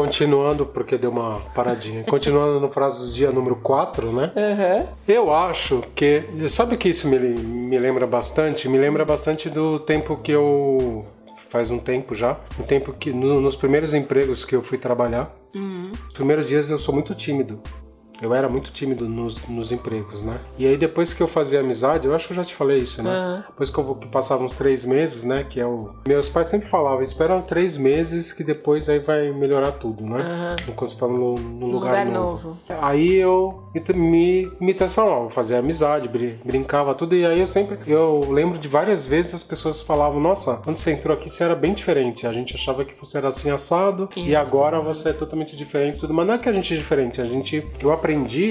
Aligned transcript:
continuando, 0.00 0.66
porque 0.66 0.98
deu 0.98 1.10
uma 1.10 1.40
paradinha. 1.54 2.04
Continuando 2.04 2.60
no 2.60 2.68
prazo 2.68 3.06
do 3.06 3.12
dia 3.12 3.30
número 3.32 3.56
4, 3.56 4.12
né? 4.12 4.30
Uhum. 4.36 4.86
Eu 5.08 5.32
acho 5.32 5.82
que. 5.94 6.22
Sabe 6.48 6.76
que 6.76 6.90
isso 6.90 7.08
me, 7.08 7.18
me 7.18 7.78
lembra 7.78 8.06
bastante? 8.06 8.68
Me 8.68 8.76
lembra 8.76 9.06
bastante 9.06 9.48
do 9.48 9.80
tempo 9.80 10.18
que 10.18 10.32
eu. 10.32 11.06
Faz 11.48 11.70
um 11.70 11.78
tempo 11.78 12.14
já. 12.14 12.36
Um 12.60 12.64
tempo 12.64 12.92
que. 12.92 13.10
no- 13.10 13.40
nos 13.40 13.56
primeiros 13.56 13.94
empregos 13.94 14.44
que 14.44 14.54
eu 14.54 14.62
fui 14.62 14.76
trabalhar. 14.76 15.34
Uhum. 15.54 15.90
Os 16.08 16.12
primeiros 16.12 16.46
dias 16.46 16.68
eu 16.68 16.76
sou 16.78 16.92
muito 16.94 17.14
tímido. 17.14 17.58
Eu 18.22 18.34
era 18.34 18.48
muito 18.48 18.70
tímido 18.70 19.08
nos, 19.08 19.46
nos 19.48 19.72
empregos, 19.72 20.22
né? 20.22 20.38
E 20.58 20.66
aí 20.66 20.76
depois 20.76 21.12
que 21.12 21.22
eu 21.22 21.28
fazia 21.28 21.60
amizade, 21.60 22.06
eu 22.06 22.14
acho 22.14 22.26
que 22.26 22.32
eu 22.32 22.36
já 22.36 22.44
te 22.44 22.54
falei 22.54 22.78
isso, 22.78 23.02
né? 23.02 23.10
Aham. 23.10 23.44
Depois 23.48 23.70
que 23.70 23.78
eu 23.78 23.94
passava 24.10 24.42
uns 24.44 24.54
três 24.56 24.84
meses, 24.84 25.24
né? 25.24 25.44
Que 25.48 25.60
é 25.60 25.66
o. 25.66 25.90
Meus 26.06 26.28
pais 26.28 26.48
sempre 26.48 26.66
falavam, 26.68 27.02
espera 27.02 27.40
três 27.42 27.76
meses 27.76 28.32
que 28.32 28.42
depois 28.42 28.88
aí 28.88 28.98
vai 28.98 29.30
melhorar 29.32 29.72
tudo, 29.72 30.04
né? 30.04 30.20
Aham. 30.22 30.56
Quando 30.74 30.90
você 30.90 30.98
tá 30.98 31.06
num, 31.06 31.34
num 31.34 31.66
Um 31.66 31.70
lugar, 31.72 31.90
lugar 31.90 32.06
novo. 32.06 32.48
novo. 32.48 32.58
Aí 32.80 33.14
eu 33.16 33.62
me, 33.94 34.50
me, 34.60 34.74
transformava, 34.74 35.30
fazia 35.30 35.58
amizade, 35.58 36.08
brin- 36.08 36.38
brincava 36.44 36.94
tudo. 36.94 37.14
E 37.14 37.24
aí 37.26 37.40
eu 37.40 37.46
sempre. 37.46 37.78
Eu 37.86 38.20
lembro 38.30 38.58
de 38.58 38.68
várias 38.68 39.06
vezes 39.06 39.34
as 39.34 39.42
pessoas 39.42 39.80
falavam: 39.82 40.18
Nossa, 40.20 40.54
quando 40.64 40.76
você 40.76 40.92
entrou 40.92 41.16
aqui 41.16 41.28
você 41.28 41.44
era 41.44 41.54
bem 41.54 41.74
diferente. 41.74 42.26
A 42.26 42.32
gente 42.32 42.54
achava 42.54 42.84
que 42.84 42.98
você 42.98 43.18
era 43.18 43.28
assim 43.28 43.50
assado 43.50 44.08
e 44.16 44.28
Isso. 44.30 44.36
agora 44.38 44.80
você 44.80 45.10
é 45.10 45.12
totalmente 45.12 45.56
diferente. 45.56 45.98
Tudo. 46.00 46.14
Mas 46.14 46.26
não 46.26 46.34
é 46.34 46.38
que 46.38 46.48
a 46.48 46.52
gente 46.52 46.72
é 46.72 46.76
diferente. 46.76 47.20
A 47.20 47.24
gente. 47.26 47.62
Eu 47.80 47.92
aprendi, 47.92 48.05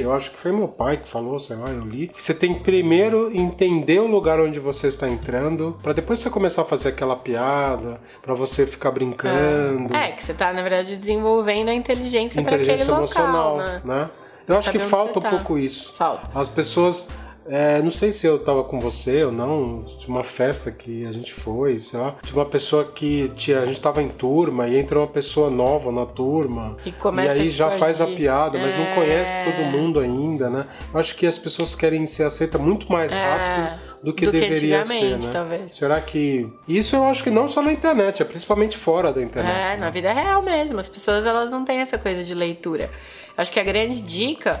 eu 0.00 0.12
acho 0.12 0.30
que 0.30 0.36
foi 0.36 0.52
meu 0.52 0.68
pai 0.68 0.96
que 0.98 1.08
falou, 1.08 1.38
sei 1.38 1.56
lá, 1.56 1.70
eu 1.70 1.80
li. 1.80 2.08
Que 2.08 2.22
você 2.22 2.34
tem 2.34 2.54
que 2.54 2.60
primeiro 2.60 3.30
entender 3.34 4.00
o 4.00 4.06
lugar 4.06 4.40
onde 4.40 4.58
você 4.58 4.88
está 4.88 5.08
entrando, 5.08 5.78
pra 5.82 5.92
depois 5.92 6.20
você 6.20 6.30
começar 6.30 6.62
a 6.62 6.64
fazer 6.64 6.90
aquela 6.90 7.16
piada, 7.16 8.00
pra 8.22 8.34
você 8.34 8.66
ficar 8.66 8.90
brincando. 8.90 9.94
É, 9.94 10.12
que 10.12 10.24
você 10.24 10.34
tá, 10.34 10.52
na 10.52 10.62
verdade, 10.62 10.96
desenvolvendo 10.96 11.68
a 11.68 11.74
inteligência, 11.74 12.42
para 12.42 12.54
inteligência 12.54 12.84
aquele 12.84 12.98
emocional, 12.98 13.56
local, 13.56 13.66
né? 13.66 13.82
né? 13.84 14.10
Eu 14.46 14.56
acho 14.56 14.70
que 14.70 14.78
falta 14.78 15.12
você 15.12 15.18
um 15.18 15.22
tá. 15.22 15.30
pouco 15.30 15.58
isso. 15.58 15.92
Falta. 15.94 16.28
As 16.34 16.48
pessoas. 16.48 17.08
É, 17.46 17.80
não 17.82 17.90
sei 17.90 18.12
se 18.12 18.26
eu 18.26 18.38
tava 18.38 18.62
com 18.64 18.78
você 18.78 19.24
ou 19.24 19.32
não, 19.32 19.82
de 19.82 20.06
uma 20.08 20.22
festa 20.22 20.70
que 20.70 21.04
a 21.06 21.12
gente 21.12 21.32
foi, 21.32 21.78
sei 21.78 21.98
lá. 21.98 22.14
Tinha 22.22 22.36
uma 22.38 22.46
pessoa 22.48 22.84
que 22.84 23.28
tinha, 23.36 23.60
a 23.60 23.64
gente 23.64 23.80
tava 23.80 24.02
em 24.02 24.08
turma 24.08 24.68
e 24.68 24.76
entra 24.78 24.98
uma 24.98 25.06
pessoa 25.08 25.50
nova 25.50 25.90
na 25.90 26.06
turma. 26.06 26.76
E 26.84 26.92
começa 26.92 27.32
aí 27.34 27.46
a 27.46 27.50
já 27.50 27.70
faz 27.70 28.00
a 28.00 28.06
piada, 28.06 28.58
mas 28.58 28.74
não 28.74 28.84
É. 28.84 28.94
conhece 28.94 29.32
todo 29.44 29.64
mundo 29.66 30.00
ainda, 30.00 30.48
né? 30.50 30.66
Eu 30.92 31.00
acho 31.00 31.16
que 31.16 31.26
as 31.26 31.38
pessoas 31.38 31.74
querem 31.74 32.06
ser 32.06 32.24
aceitas 32.24 32.60
muito 32.60 32.90
mais 32.90 33.12
É, 33.12 33.16
rápido 33.16 33.90
do 34.02 34.12
que 34.14 34.24
do 34.24 34.32
que 34.32 34.40
deveria 34.40 34.84
ser, 34.84 34.92
antigamente, 34.94 35.26
né? 35.26 35.32
talvez. 35.32 35.72
Será 35.72 36.00
que. 36.00 36.48
Isso 36.68 36.94
eu 36.96 37.04
acho 37.04 37.22
que 37.24 37.30
não 37.30 37.48
só 37.48 37.60
na 37.62 37.72
internet, 37.72 38.22
é 38.22 38.24
principalmente 38.24 38.76
fora 38.76 39.12
da 39.12 39.20
internet. 39.22 39.54
É, 39.54 39.70
né? 39.72 39.76
na 39.76 39.90
vida 39.90 40.12
real 40.12 40.40
mesmo. 40.42 40.78
As 40.78 40.88
pessoas 40.88 41.24
elas 41.26 41.50
não 41.50 41.64
têm 41.64 41.80
essa 41.80 41.98
coisa 41.98 42.22
de 42.24 42.34
leitura. 42.34 42.90
Acho 43.36 43.50
que 43.52 43.60
a 43.60 43.64
grande 43.64 44.00
dica, 44.00 44.60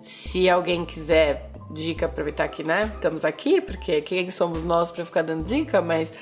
se 0.00 0.48
alguém 0.48 0.84
quiser 0.84 1.47
dica, 1.70 2.06
aproveitar 2.06 2.48
que, 2.48 2.62
né, 2.62 2.90
estamos 2.94 3.24
aqui, 3.24 3.60
porque 3.60 4.00
quem 4.02 4.30
somos 4.30 4.62
nós 4.62 4.90
para 4.90 5.04
ficar 5.04 5.22
dando 5.22 5.44
dica, 5.44 5.80
mas 5.80 6.12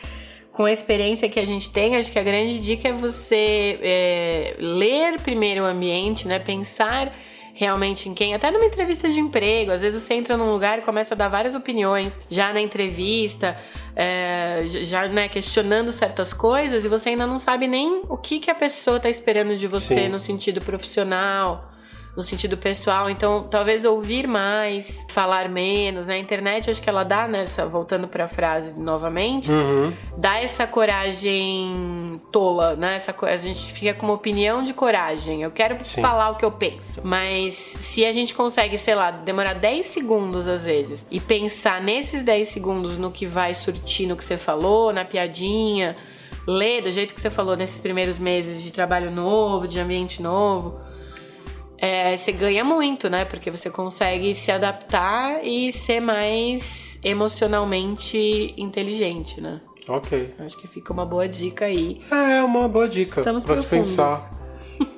com 0.53 0.65
a 0.65 0.73
experiência 0.73 1.29
que 1.29 1.39
a 1.39 1.45
gente 1.45 1.71
tem, 1.71 1.97
acho 1.97 2.11
que 2.11 2.19
a 2.19 2.23
grande 2.23 2.59
dica 2.61 2.89
é 2.89 2.93
você 2.93 3.79
é, 3.83 4.57
ler 4.59 5.21
primeiro 5.21 5.63
o 5.63 5.67
ambiente, 5.67 6.27
né, 6.27 6.39
pensar 6.39 7.13
realmente 7.57 8.07
em 8.07 8.15
quem, 8.15 8.35
até 8.35 8.51
numa 8.51 8.67
entrevista 8.67 9.09
de 9.09 9.19
emprego, 9.19 9.73
às 9.73 9.81
vezes 9.81 10.03
você 10.03 10.15
entra 10.15 10.37
num 10.37 10.53
lugar 10.53 10.79
e 10.79 10.83
começa 10.83 11.15
a 11.15 11.17
dar 11.17 11.29
várias 11.29 11.55
opiniões 11.55 12.19
já 12.31 12.53
na 12.53 12.61
entrevista, 12.61 13.59
é, 13.95 14.63
já 14.67 15.09
né, 15.09 15.27
questionando 15.27 15.91
certas 15.91 16.35
coisas 16.35 16.85
e 16.85 16.89
você 16.89 17.11
ainda 17.11 17.27
não 17.27 17.39
sabe 17.39 17.67
nem 17.67 18.03
o 18.11 18.17
que, 18.19 18.41
que 18.41 18.51
a 18.51 18.55
pessoa 18.55 19.01
tá 19.01 19.09
esperando 19.09 19.57
de 19.57 19.67
você 19.67 20.05
Sim. 20.05 20.09
no 20.09 20.21
sentido 20.21 20.61
profissional, 20.61 21.71
no 22.17 22.23
sentido 22.23 22.57
pessoal. 22.57 23.11
Então, 23.11 23.47
talvez 23.51 23.85
ouvir 23.85 24.27
mais, 24.27 25.05
falar 25.11 25.49
menos. 25.51 26.07
Na 26.07 26.17
internet, 26.17 26.71
acho 26.71 26.81
que 26.81 26.89
ela 26.89 27.05
dá 27.05 27.29
nessa, 27.29 27.67
voltando 27.67 28.09
pra 28.09 28.27
frase 28.27 28.79
novamente, 28.81 29.53
Uhum. 29.53 29.93
dá 30.17 30.41
essa 30.41 30.67
coragem 30.67 32.17
tola, 32.33 32.75
né? 32.77 32.97
Essa, 32.97 33.15
a 33.23 33.37
gente 33.37 33.73
fica 33.73 33.95
com 33.95 34.07
uma 34.07 34.15
opinião 34.15 34.63
de 34.65 34.73
coragem. 34.73 35.43
Eu 35.43 35.51
quero 35.51 35.77
Sim. 35.85 36.01
falar 36.01 36.31
o 36.31 36.37
que 36.37 36.45
eu 36.45 36.51
penso. 36.53 37.01
Mas 37.05 37.55
se 37.55 38.05
a 38.05 38.13
gente 38.13 38.35
consegue, 38.35 38.79
sei 38.79 38.95
lá, 38.95 39.11
demorar 39.11 39.55
10 39.55 39.87
segundos 39.87 40.47
às 40.49 40.65
vezes 40.65 41.07
e 41.11 41.21
pensar 41.21 41.83
nesses 41.83 42.23
10 42.23 42.49
segundos 42.49 42.97
no 42.97 43.11
que 43.11 43.27
vai 43.27 43.55
surtir 43.55 44.07
no 44.07 44.17
que 44.17 44.25
você 44.25 44.39
falou, 44.39 44.93
na 44.93 45.05
piadinha, 45.05 45.97
ler 46.47 46.83
do 46.83 46.91
jeito 46.93 47.15
que 47.15 47.21
você 47.21 47.31
falou 47.31 47.57
nesses 47.57 47.81
primeiros 47.81 48.19
meses 48.19 48.63
de 48.63 48.71
trabalho 48.73 49.11
novo, 49.11 49.69
de 49.69 49.79
ambiente 49.79 50.23
novo. 50.23 50.81
É, 51.87 52.17
você 52.17 52.33
ganha 52.33 52.65
muito, 52.65 53.09
né? 53.09 53.25
Porque 53.25 53.51
você 53.51 53.71
consegue 53.71 54.35
se 54.35 54.51
adaptar 54.51 55.45
e 55.45 55.73
ser 55.73 56.01
mais 56.01 56.99
emocionalmente 57.05 58.55
inteligente, 58.57 59.41
né? 59.41 59.61
Ok. 59.89 60.35
Acho 60.41 60.59
que 60.59 60.67
fica 60.67 60.93
uma 60.93 61.07
boa 61.07 61.29
dica 61.29 61.67
aí. 61.67 62.01
É 62.11 62.43
uma 62.43 62.69
boa 62.69 62.89
dica 62.89 63.21
Estamos 63.21 63.45
pra 63.45 63.57
se 63.57 63.65
profundos. 63.67 63.91
pensar. 63.91 64.31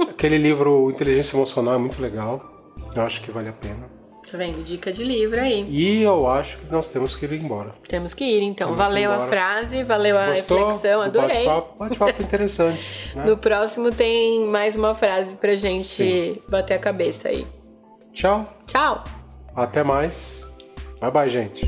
Aquele 0.08 0.38
livro 0.38 0.90
Inteligência 0.90 1.36
Emocional 1.36 1.74
é 1.74 1.78
muito 1.78 2.00
legal. 2.00 2.72
Eu 2.96 3.02
acho 3.02 3.20
que 3.22 3.30
vale 3.30 3.48
a 3.50 3.52
pena. 3.52 3.97
Tá 4.30 4.38
vendo? 4.38 4.62
Dica 4.62 4.92
de 4.92 5.02
livro 5.04 5.40
aí. 5.40 5.66
E 5.68 6.02
eu 6.02 6.28
acho 6.28 6.58
que 6.58 6.70
nós 6.70 6.86
temos 6.86 7.16
que 7.16 7.24
ir 7.24 7.32
embora. 7.32 7.70
Temos 7.88 8.12
que 8.14 8.24
ir, 8.24 8.42
então. 8.42 8.68
Temos 8.68 8.82
valeu 8.82 9.10
a 9.10 9.26
frase, 9.26 9.82
valeu 9.84 10.18
a 10.18 10.26
Gostou? 10.30 10.58
reflexão, 10.58 10.98
do 11.00 11.20
adorei. 11.20 11.46
Bate-papo 11.46 11.78
Bate-papo 11.78 12.22
interessante. 12.22 12.88
Né? 13.14 13.24
No 13.24 13.36
próximo 13.38 13.90
tem 13.90 14.44
mais 14.46 14.76
uma 14.76 14.94
frase 14.94 15.34
pra 15.34 15.56
gente 15.56 15.88
Sim. 15.88 16.36
bater 16.50 16.74
a 16.74 16.78
cabeça 16.78 17.28
aí. 17.28 17.46
Tchau. 18.12 18.46
Tchau! 18.66 19.02
Até 19.56 19.82
mais. 19.82 20.46
Bye 21.00 21.10
bye, 21.10 21.28
gente. 21.28 21.66